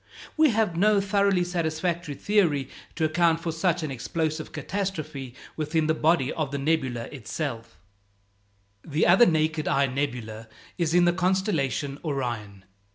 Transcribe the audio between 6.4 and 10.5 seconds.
the nebula itself. The other naked eye nebula